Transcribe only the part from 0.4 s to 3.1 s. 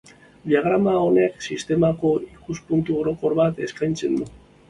Diagrama honek sistemako ikuspuntu